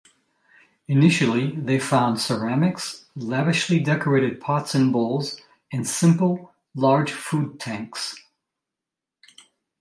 [0.87, 5.39] Initially, they found ceramics, lavishly decorated pots and bowls,
[5.71, 8.15] and simple, large food tanks.